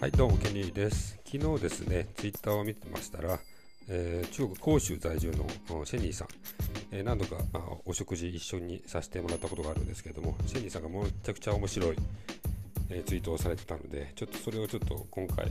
[0.00, 1.18] はい、どうも、ケニーです。
[1.30, 3.38] 昨日ですね、ツイッターを見てましたら、
[3.86, 6.28] えー中国広州在住のシェニーさん、
[6.90, 11.96] えー何度か、まあ、お食事一緒にさせてもらったことがあるんですけども、シェニーさんがめちゃくちゃ面白い、
[12.90, 15.50] えツイートをされてたので、ちょっとそれをちょっと今回、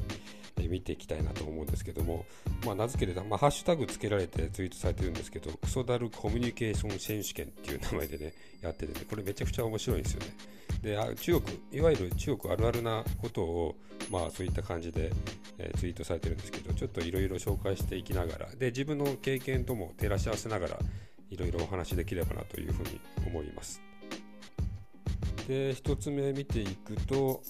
[0.62, 2.26] え見ていきたいなと思うんですけども、
[2.66, 10.60] まあ、名付けて、まあ、ハッシュタグつけられてツイートされてるんですけど、クソダルコミュニケーション選手権っていう名前でね、 やっててね、これめちゃくちゃ面白いんですよね。
[10.82, 13.76] で中国いわゆる中国あるあるなことを、
[14.10, 15.12] まあ、そういった感じで、
[15.58, 20.80] えツイートされてるんですけどちょっといろいろ紹介していきながらで自分の経験とも照らし合わせながら
[21.30, 23.89] いろいろお話できればなというふうに思います
[25.50, 27.42] で1つ目見ていくと、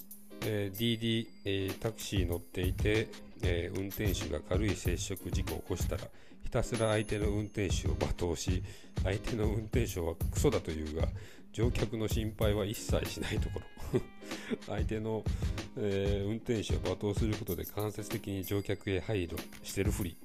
[0.46, 3.08] えー DD、えータクシー乗っていて、
[3.42, 6.04] えー運転手が軽い接触事故を起こしたら
[6.42, 8.62] ひたすら相手の運転手を罵倒し
[9.04, 11.08] 相手の運転手はクソだというが
[11.52, 13.60] 乗客の心配は一切しないとこ
[13.92, 14.00] ろ。
[14.66, 15.22] 相手の、
[15.76, 20.16] えー運転手を罵倒することで間接的に乗客へ配慮してるふり。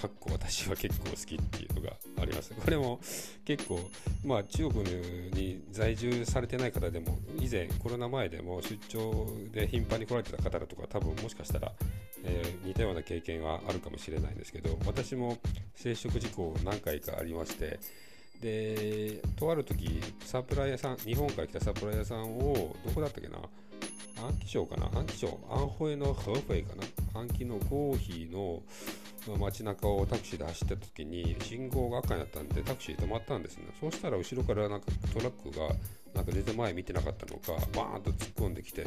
[0.00, 2.52] かっこ私は結構好きっていうのがあります。
[2.52, 3.00] これも
[3.44, 3.80] 結構
[4.24, 11.72] まあ中国に在住されてない方でも以前コロナ前でも出張で頻繁に来られてた方だとか多分もしかしたら、
[12.24, 15.38] えー似たような経験はあるかもしれないんですけど私も
[15.76, 17.78] 接触事故何回かありまして
[18.42, 23.38] でとある時サプライヤーさん日本から来たサプライヤーさんをどこだったっけな
[24.18, 28.62] 安徽省かな安徽省安徽の合肥かな安徽の合肥の
[29.36, 33.64] 街中をタクシーで走ってた時に信号が赤になったんでタクシー止まったんですね。
[33.80, 35.68] そうしたら後ろからなんかトラックが
[36.14, 38.84] なんか全然前見てなかったのかバーンと突っ込んできて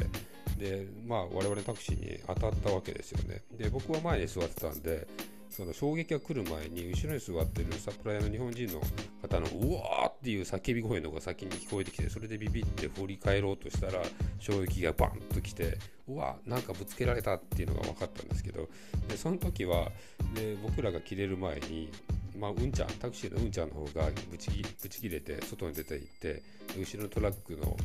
[0.58, 3.42] でまあ我々タクシーに当たったわけですよね。
[3.56, 5.06] で僕は前に座ってたんで
[5.50, 8.80] その衝撃が来る前に後ろに座ってるサプライヤーの日本人の
[9.20, 14.02] 方のうわーっていう叫び声のが先に聞こえてきてそれでビビって振り返ろうとしたら
[14.38, 15.78] 衝撃がバンと来て
[16.08, 18.68] うわなんかぶつけられたっていうのが分かったんですけど
[19.08, 19.90] でその時は
[20.34, 21.90] で僕らが切れる前に
[22.38, 26.42] まあ、うんちゃんタクシーのうんちゃんの方がぶちぶち切れて外に出て行って
[26.78, 27.76] 後ろのトラックの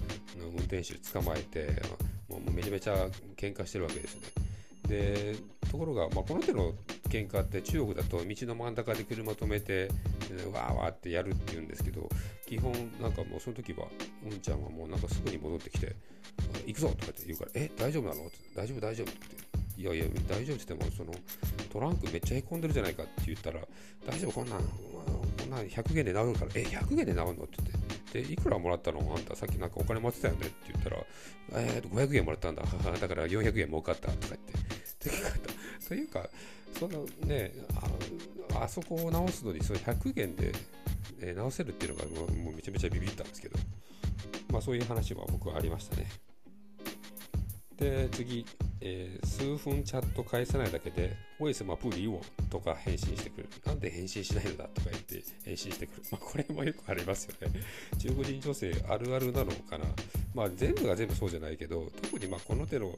[0.41, 1.81] の運転手捕まえて
[2.29, 2.93] もうめちゃめちゃ
[3.35, 4.27] 喧嘩してるわけですよね。
[4.87, 5.35] で
[5.75, 6.73] ところが、まあ、この手の
[7.09, 9.89] 喧嘩って中国だと道の真ん中で車止めて
[10.31, 12.09] えわーわーってやるって言うんですけど
[12.47, 12.71] 基本
[13.01, 13.85] なんかもうその時は
[14.23, 15.95] うんちゃんはもうなんかすぐに戻ってきて
[16.65, 21.13] 「行くぞ!」とかって言うから「え大丈夫なの?」って「大丈夫大丈夫」っていやいや、大丈夫って言っても、その
[21.69, 23.59] トランクめっちゃへこんでるじゃないかって言ったら、
[24.07, 27.31] 大丈夫、こんなん、こんなん100元で治るから、え、100元で治るの？
[27.31, 30.47] って言って、で、いくらもらったのあんた、さっきなんかお金持ってたよね？
[30.47, 31.05] って言ったら、
[31.55, 34.84] えーと、500円もらったんだ、だから400円儲かったとか言って、
[35.87, 36.27] というか、
[36.79, 37.53] そのね、
[38.53, 40.51] ああそこを直すのに、その100元で、
[41.21, 43.57] え直せるっていうのがもうもうめちゃめちゃビビったんですけど、
[44.51, 46.09] まあそういう話は僕はありましたね。
[47.77, 48.45] で次、
[48.87, 57.61] えー数分チャット返さないだけで「おい様プリーを」とか返信してくるなんで返信しないのだとか言って返信してくる、まあ、これもよくありますよね。
[57.97, 59.85] 中国人女性あるあるなのかな。
[60.33, 62.95] まあ全部が全部そうじゃないけど特にまあこの手の、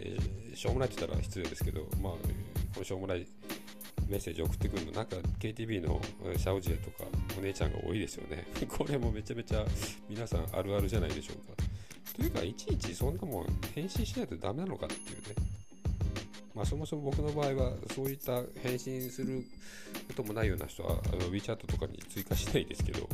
[0.00, 2.18] えーしょうもないって言ったら失礼ですけどまあこ
[2.78, 3.26] のしょうもない
[4.08, 4.92] メッセージ送ってくるの。
[4.92, 6.00] なんか KTV の
[6.36, 7.04] シャオジエとか
[7.36, 8.46] お姉ちゃんが多いですよね。
[8.68, 9.66] これもめちゃめちゃ
[10.08, 11.65] 皆さんあるあるじゃないでしょうか。
[12.16, 15.56] というか、いちいちそんなもん返信しないとダメなのかっていうね。
[16.54, 19.44] まあ、そもそも僕の場合は、そういった返信する
[20.08, 23.06] こともないような人は、あの WeChat とかに追加しないですけど。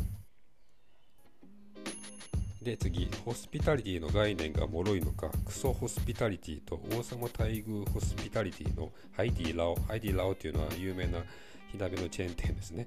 [2.62, 11.24] で、次、ホスピタリティの概念が脆いのか、クソホスピタリティと王様待遇ホスピタリティのハイディラオ、ハイディラオっていうのは有名な
[11.72, 12.86] 火鍋のチェーン店ですね。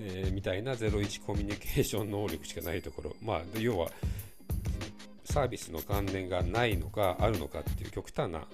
[0.00, 3.16] えーみたいな01コミュニケーション能力しかないところ。
[3.22, 3.88] まあ、要は、
[5.24, 8.46] サービスの関連がないのかあるのかっていう極端な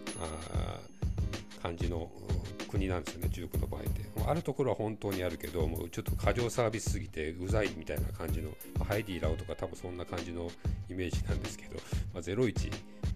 [1.62, 2.10] 感じの
[2.68, 4.00] 国なんですよね、中国の場合って。
[4.26, 10.50] あるところは本当にあるけど、もうちょっと過剰サービスすぎてうざいみたいな感じの、まあハイディラオとか多分そんな感じの
[10.88, 11.76] イメージなんですけど、
[12.14, 12.72] まあ、01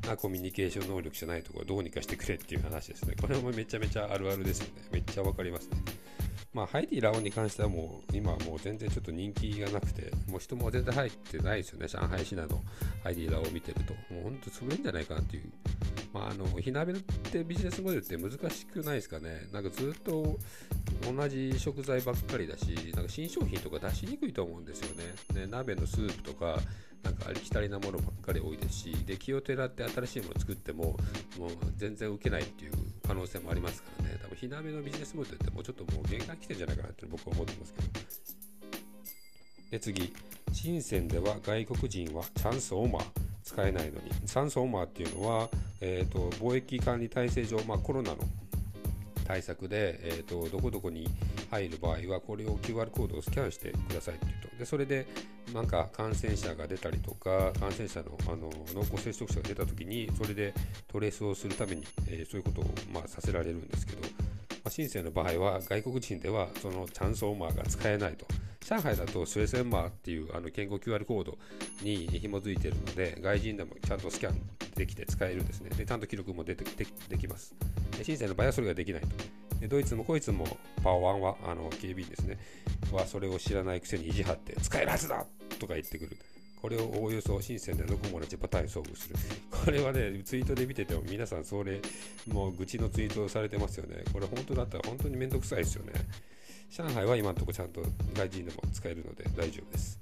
[0.09, 3.15] なコミュニケーション能力じゃないところどうにかしてくれっていう話ですね。
[3.21, 4.83] これもめちゃめちゃあるあるですよね。
[4.91, 5.77] めっちゃわかりますね。
[6.55, 12.63] まあ、ハイディラオに関してはもう今はもう全然ちょっと人気がなくて、もう人も全然入ってないですよね、上海市内の
[13.03, 13.93] ハイディラオンを見てると。
[14.15, 15.53] もう本当潰れるんじゃないかなっていう。
[16.13, 19.49] まあ、あの、火鍋ってビジネスモデルって難しくないですかね。
[19.53, 20.39] なんかずっと
[21.13, 25.41] 同じ食材ばっかりだし、なんか新商品とか出しにくいと思うんですよね。
[25.41, 26.61] ね鍋のスープとか、
[27.05, 30.97] なんかありきたりなものばっかり多いですし、で、気をてらって新しいものを作っても、
[31.39, 32.73] もう全然受けないっていう
[33.07, 34.19] 可能性もありますからね。
[34.23, 37.89] 多分火鍋のビジネスモデルってもうちょっともう限界来てんじゃないかなって僕は思ってますけど。
[39.71, 40.13] で、次。
[40.55, 43.05] 深センでは外国人はチャンスオーマー
[43.43, 44.11] 使えないのに。
[44.25, 48.19] チャンスオーマーっていうのは、えーと、貿易管理体制上、まあ、コロナの
[49.27, 51.09] 対策で、えーと、どこどこに
[51.51, 55.07] 入る場合はこれを QR コードをスキャンしてくださいって言うでそれで
[55.53, 60.55] なんか感染者が出たりとか感染者のあの濃厚接触者が出た時にそれで
[60.89, 64.09] トレースをするために、えー、そういうことを、まあ、させられるんですけど、ま
[64.67, 68.27] あ、申請の場合は外国人ではそのチャンスオーマーが使えないと。
[68.65, 71.39] 上海だとスエセンマーっていうあの健康 QR コード
[71.83, 74.41] に紐づいているので外人でもちゃんとスキャン
[74.75, 75.69] できて使えるんですね。
[75.69, 77.55] でちゃんと記録も出てでできます。
[78.03, 79.09] 申請の場合はそれができないと。
[79.61, 80.47] でドイツもこいつも
[80.83, 82.39] パワー1はあの警備員ですね。
[82.95, 85.25] はそれを知らないくせに意地張って使えるはずだ
[85.59, 86.17] とか言ってくる
[86.65, 89.17] これをおおよそ深センでどこも同じパターンに遭遇する。
[89.51, 91.79] これはね、ツイートで見てても皆さんそれ、
[92.27, 94.03] もう愚痴のツイートをされてますよね。
[94.15, 95.93] これ本当だったら本当にめんどくさいですよね。
[96.71, 97.83] 上海は今のところちゃんと
[98.15, 100.01] 外人でも使えるので大丈夫です。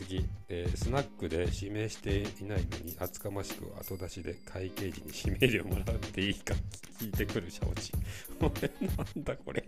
[0.00, 6.54] 次、えー、スナックで指名していないのに 厚かましく後出しで会計時に指名料もらっていいか
[6.98, 7.92] 聞いてくるシャオチ。
[8.38, 9.64] これなんだこれ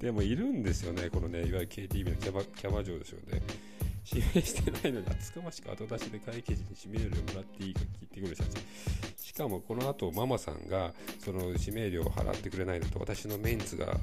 [0.00, 3.42] でもいるんですよね、このね、いわゆる KTV のキャバキャバ嬢ですよね。
[4.04, 8.62] 指名してないのに厚かましく後出しで会計時に指名料もらっていいか聞いてくるシャオチ。
[9.16, 10.92] しかもこの後ママさんが
[11.24, 13.96] その指名料を払ってくれないのと私のメンツが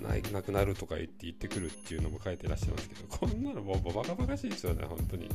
[0.00, 5.28] ないなくなるとか言って言ってくるっていうのも書いてらっしゃいますけど、 こんなのもうバカバカしいですよね、本当に。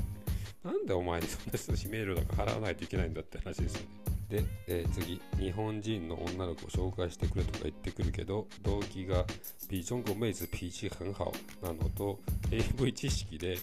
[0.63, 4.15] なんでお前にそんな指名料なんか払わないといけないんだって話ですよね。
[4.29, 9.25] で、えー、次、日本人の女の子を紹介してくれとか言ってくるけど、動機が
[9.69, 11.31] 比中国妹子脾气很好
[11.61, 12.19] なのと、
[12.51, 13.57] AV 知識で、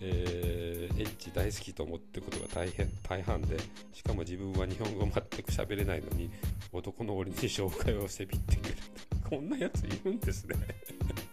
[0.00, 3.56] えー、エッチ大好きと思ってることが大変、大半で、
[3.92, 6.30] しかも自分は日本語全く喋れないのに、
[6.72, 8.74] 男の俺に紹介をせびってくる。
[9.28, 10.56] こんなやついるんですね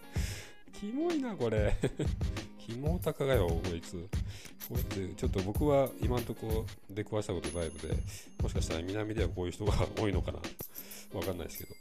[0.79, 1.75] キモいな、これ
[2.59, 4.07] キモタカがよ、こいつ。
[4.67, 7.95] こうやってちょっと僕は今んとこ出くわしたことないので、
[8.41, 10.39] もしかしたら南ではこういう人が多いのかな。
[11.13, 11.75] わかんないですけど。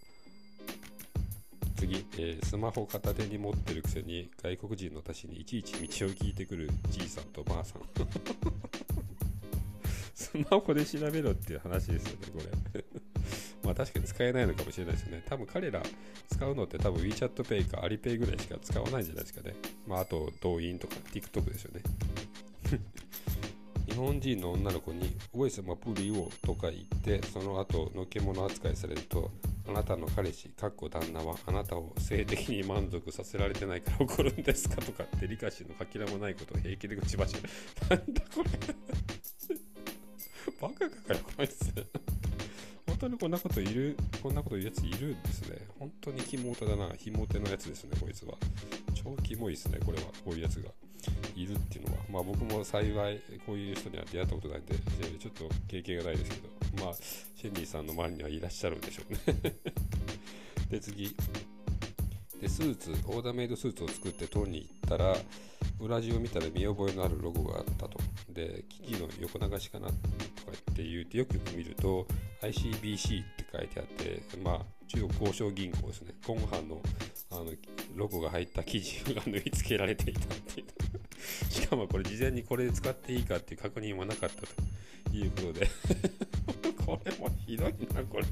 [1.77, 7.83] 次、えー、スマホ片手に持ってるくせに外国人の私にいちいち道を聞いてくるじいさんとばあさん。
[10.15, 12.39] スマホで調べろっていう話ですよね、こ
[12.75, 12.85] れ。
[13.75, 15.23] 確かに使えないのかもしれないですね。
[15.29, 15.83] 多分彼ら
[16.31, 19.55] 使うのって多分 WeChatPay か Alipay ぐらいしか使わないじゃないですかね。
[19.87, 21.83] まああと動員とか TikTok ですよね。
[23.87, 29.31] 日本人の女の子に「ウエスマプリオ」とか言ってその後のけ者扱いされると
[29.69, 37.43] あなたの彼氏、かっこ旦那はあなたを性的に満足させられてないから怒るんですかとかってリカシーのかけらもないことを平気で口走る。
[37.89, 38.51] なんだこれ
[40.61, 41.73] バカかよ、こいつ
[43.05, 45.59] 当にこんなこといる、こんなこと言うやついるんですね。
[45.79, 46.95] 本当にキモータだな。
[46.97, 48.35] ひも手のやつですね、こいつは。
[48.95, 50.05] 超キモいですね、これは。
[50.25, 50.71] こういうやつが。
[51.37, 54.75] いるっていうのは、まあ僕も幸いこういう人には出会ったことないんで、
[55.19, 56.37] ちょっと経験がないですけ
[56.79, 59.55] ど、まあ、シェンディさんの周りにはいらっしゃるんでしょうね
[60.71, 61.15] で、次。
[62.41, 65.15] で、スーツ、オーダーメイドスーツを作って取りに行ったら、
[65.79, 67.99] 裏地を見たら見覚えのあるロゴがあったと。
[68.31, 69.99] で、機器の横流しかなとか
[70.53, 72.07] って言ってよく見ると
[72.51, 76.15] ICBC って書いてあって、まあ、中国交渉銀行ですね。
[76.27, 76.81] コンハンの
[77.31, 77.47] あの
[77.95, 80.61] ロゴが入った生地が 縫い付けられていたって。
[80.61, 85.69] いうしかもこれ事前にこれで使っていいかっていう確認もなかったということで。
[86.85, 88.27] これもひどいなこれ。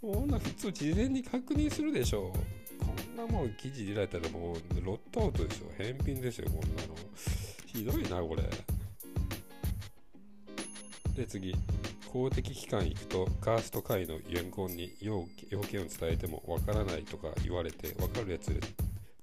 [0.00, 2.32] こんな普通事前に確認するでしょ
[2.78, 5.72] こんなもん記事入れられたらもうロットアウトですよ。
[5.76, 6.96] 返品ですよこんなの。
[7.66, 8.48] ひどいなこれ。
[11.16, 11.54] で次。
[12.16, 15.26] 公的機関行くとカースト会の員工に要
[15.68, 18.60] 件を伝えてもわからないとか言われてわかるやつ連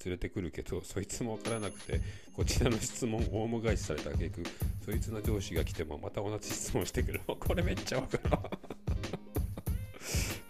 [0.05, 1.99] れ てくるけどそいつもわからなくて
[2.35, 4.43] こちらの質問をオウム返しされた挙句
[4.85, 7.21] そいつの上司が来てもまた同じ質問してくる。
[7.25, 8.23] これめっちゃわかる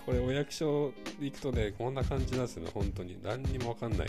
[0.05, 2.71] これお役所行くとねこんな感じなんですよね。
[2.73, 3.17] 本当に。
[3.23, 4.07] 何にもわかんない。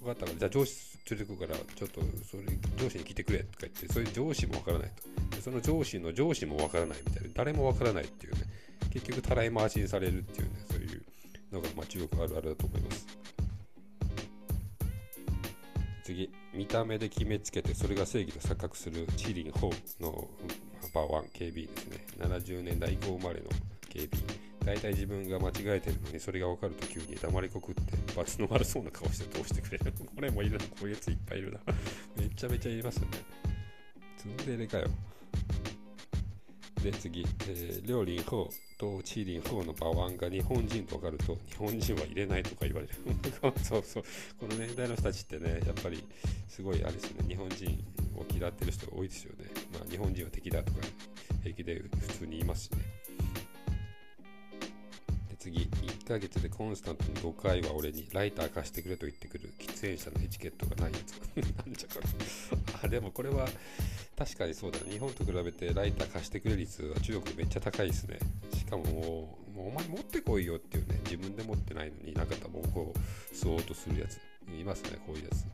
[0.00, 0.38] 分かったから。
[0.38, 2.44] じゃあ上司連れてくからちょっとそれ
[2.78, 4.90] 上司に聞いてくれとか言ってそういう上司もわからない
[5.30, 5.36] と。
[5.36, 8.40] でその上司の上司もわからないみたいな誰もわからないっていうね。
[8.90, 11.02] 結局たらい回しにされるっていうねそういう
[11.52, 13.06] のがまあ中国あるあるだと思います。
[16.04, 16.30] 次。
[16.54, 20.28] 見た目で決めつけてそれが正義と錯覚するチリン・ホーの
[20.92, 22.06] パワーワン警備員ですね。
[22.18, 23.48] 70年代以降生まれの
[23.90, 27.82] 警備員大体自分が間違えてるのにそれが分かると急に黙りこくって
[28.16, 29.92] 罰の悪そうな顔して通してくれる？
[30.14, 30.64] これもいるな。
[30.64, 31.60] こういうやついっぱいいるな。
[32.16, 33.18] めちゃめちゃいますよね。
[34.16, 34.88] ツンデレかよ。
[36.82, 42.94] で次、えー、両林法とチーリン法のバワンが日本人と分かると日本人は入れないとか言われる。
[43.64, 44.04] そうそう。
[44.38, 46.04] この年代の人たちってねやっぱり
[46.48, 47.28] すごいあれですよね。
[47.28, 47.84] 日本人
[48.16, 49.50] を嫌ってる人が多いですよね。
[49.72, 50.78] まあ、日本人は敵だとか
[51.42, 52.78] 平気で普通に言いますしね。
[56.04, 61.12] 1ヶ月でコンスタントに5回は俺にライター貸してくれと言ってくる喫煙者のエチケットがないやつ。
[61.64, 62.06] なんじゃこれ。
[62.84, 63.48] あ、でもこれは
[64.14, 68.18] 確かにそうだ日本と比べてライター貸してくれ率は中国でめっちゃ高いですね。
[68.54, 74.20] しかももう、もうお前持ってこいよっていうね、自分で持ってないのになかったもんこう吸おうとするやつ。
[74.60, 75.46] いますね、こういうやつ。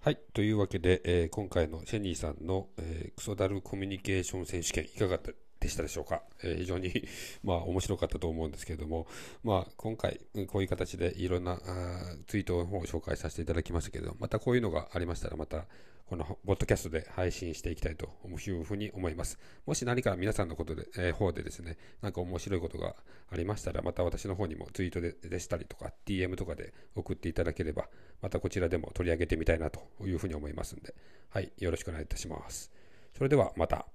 [0.00, 0.18] はい。
[0.34, 5.49] というわけで、えー、今回のシェニーさんの、えー、クソダルコミュニケーション選手権いかがだった？
[5.60, 7.08] でしたでしょうか、えー、非常に
[7.44, 9.06] まあ面白かったと思うんですけれども、
[9.44, 15.66] まあ今回こういう形でいろんなあツイートを紹介させていただきましたけれども、またこういうのがありましたらまた
[16.10, 19.38] このポッドキャストで配信していきたいというふうに思います。
[19.64, 22.96] もし何か皆さんのことで、えー、方でですね、なんか面白いことが
[23.30, 27.88] ありましたら、また私の方にもツイートででしたりとか、DM とかで送っていただければ、
[28.22, 30.96] またこちらでも取り上げてみたいなというふうに思いますんで、
[31.28, 32.72] はい、よろしくお願いいたします。
[33.16, 33.86] それではまた。